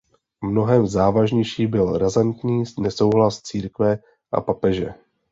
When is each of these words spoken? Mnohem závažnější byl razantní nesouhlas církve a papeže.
Mnohem 0.43 0.87
závažnější 0.87 1.67
byl 1.67 1.97
razantní 1.97 2.63
nesouhlas 2.79 3.41
církve 3.41 3.99
a 4.31 4.41
papeže. 4.41 4.89